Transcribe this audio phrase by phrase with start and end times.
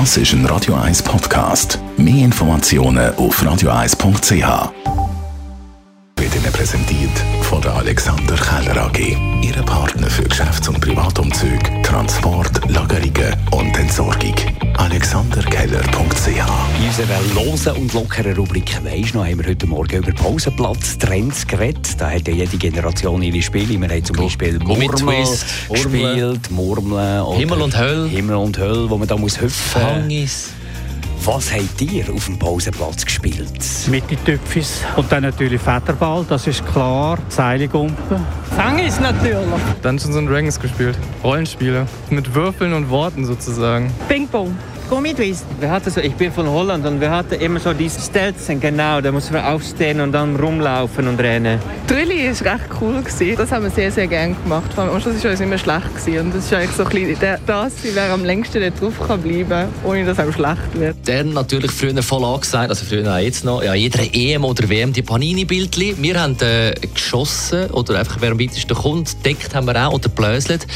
[0.00, 1.78] Das ist ein Radio 1 Podcast.
[1.96, 4.72] Mehr Informationen auf radio1.ch.
[6.16, 9.16] Wird Ihnen präsentiert von der Alexander Keller AG.
[9.40, 10.53] Ihre Partner für Geschäfts-
[16.96, 22.00] unserer losen und lockeren Rubrik «Weisst noch» haben wir heute Morgen über Pausenplatz-Trends geredet.
[22.00, 23.80] Da hat ja jede Generation ihre Spiele.
[23.80, 24.86] Wir haben zum Beispiel Murmel
[25.70, 27.36] gespielt, Murmeln.
[27.36, 28.06] Himmel und Hölle.
[28.06, 30.50] Himmel und Hölle, wo man da muss hüpfen Hangis.
[31.24, 33.50] Was habt ihr auf dem Pausenplatz gespielt?
[33.90, 38.24] Mitte-Töpfis und dann natürlich Federball, das ist klar, Seilgumpen.
[38.54, 39.44] Fangis natürlich.
[39.82, 40.96] Dungeons and Dragons gespielt.
[41.24, 41.88] Rollenspiele.
[42.10, 43.90] Mit Würfeln und Worten sozusagen.
[44.06, 44.54] Ping-Pong.
[44.90, 45.44] Gummitwist.
[45.60, 49.00] Wir hatten so, ich bin von Holland und wir hatten immer so diese Stelzen, genau,
[49.00, 51.58] da muss man aufstehen und dann rumlaufen und rennen.
[51.86, 53.02] Trülli war recht cool.
[53.02, 53.36] Gewesen.
[53.36, 54.72] Das haben wir sehr, sehr gerne gemacht.
[54.74, 55.94] Vor allem am Schluss war uns immer schlecht.
[55.96, 56.26] Gewesen.
[56.26, 59.20] Und das ist eigentlich so ein bisschen der- das, wer am längsten dort drauf kann
[59.22, 60.96] bleiben ohne dass einem schlecht wird.
[61.06, 64.92] Dann natürlich früher voll angesagt, also früher auch jetzt noch, ja, jeder EM oder WM
[64.92, 66.02] die Panini-Bildchen.
[66.02, 70.08] Wir haben äh, geschossen oder einfach wer am weitesten kommt, deckt haben wir auch oder
[70.08, 70.66] blöselt.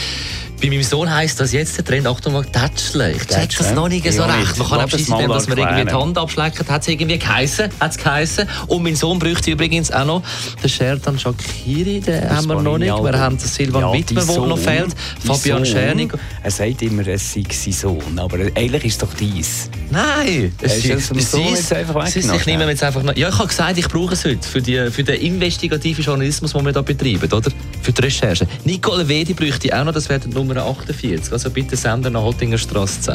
[0.61, 3.15] Bei meinem Sohn heisst das jetzt der Trend, Achtung mal, Tätscheln.
[3.17, 4.59] Ich check das noch nicht so Ja, recht.
[4.59, 5.93] Man kann auch mal dass man irgendwie die.
[5.93, 6.69] Hand abschleckt.
[6.69, 7.69] Hat es irgendwie geheissen?
[7.79, 8.49] Hat es geheissen.
[8.67, 10.23] Und mein Sohn bräuchte übrigens auch noch
[10.61, 12.89] den Sherdan Shakiri, den haben wir noch nicht.
[12.93, 14.97] Wir haben den Silvan Ja, Wittmer, der noch fehlt.
[15.25, 15.67] Fabian Sohn.
[15.67, 16.13] Schernig.
[16.43, 19.71] Er sagt immer, es sei sein Sohn, aber eigentlich ist es doch dies.
[19.91, 22.17] Nein, es ist dem Sohn jetzt einfach ist-?
[22.17, 24.91] Ich nehme jetzt einfach noch, ja, ich habe gesagt, ich brauche es heute für, die,
[24.91, 27.51] für den investigativen Journalismus, den wir hier betreiben, oder?
[27.81, 28.47] Für die Recherche.
[28.65, 31.31] Nicole Wedi bräuchte ich auch noch, das wäre die Nummer 48.
[31.31, 33.15] Also bitte senden nach Hottingerstrasse 10.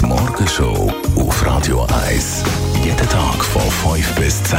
[0.00, 2.42] Die Morgenshow auf Radio 1.
[2.82, 3.60] Jeden Tag von
[3.92, 4.58] 5 bis 10.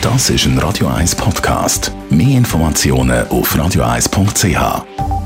[0.00, 1.92] Das ist ein Radio 1 Podcast.
[2.08, 5.21] Mehr Informationen auf radio1.ch.